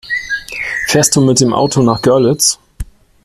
[0.87, 2.57] Fährst du mit dem Auto nach Görlitz?